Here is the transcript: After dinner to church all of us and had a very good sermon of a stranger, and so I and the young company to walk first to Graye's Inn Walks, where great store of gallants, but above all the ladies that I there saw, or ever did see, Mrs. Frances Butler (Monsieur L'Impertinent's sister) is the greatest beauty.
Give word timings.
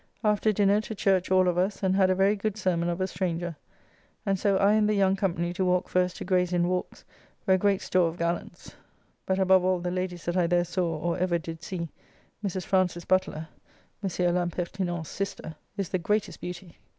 After 0.23 0.51
dinner 0.51 0.81
to 0.81 0.95
church 0.95 1.29
all 1.29 1.47
of 1.47 1.59
us 1.59 1.83
and 1.83 1.95
had 1.95 2.09
a 2.09 2.15
very 2.15 2.35
good 2.35 2.57
sermon 2.57 2.89
of 2.89 2.99
a 3.01 3.05
stranger, 3.05 3.55
and 4.25 4.39
so 4.39 4.57
I 4.57 4.73
and 4.73 4.89
the 4.89 4.95
young 4.95 5.15
company 5.15 5.53
to 5.53 5.63
walk 5.63 5.87
first 5.87 6.17
to 6.17 6.25
Graye's 6.25 6.53
Inn 6.53 6.67
Walks, 6.67 7.05
where 7.45 7.55
great 7.59 7.83
store 7.83 8.07
of 8.09 8.17
gallants, 8.17 8.73
but 9.27 9.37
above 9.37 9.63
all 9.63 9.77
the 9.77 9.91
ladies 9.91 10.25
that 10.25 10.35
I 10.35 10.47
there 10.47 10.65
saw, 10.65 10.97
or 10.97 11.19
ever 11.19 11.37
did 11.37 11.61
see, 11.61 11.87
Mrs. 12.43 12.65
Frances 12.65 13.05
Butler 13.05 13.47
(Monsieur 14.01 14.31
L'Impertinent's 14.31 15.07
sister) 15.07 15.55
is 15.77 15.89
the 15.89 15.99
greatest 15.99 16.41
beauty. 16.41 16.79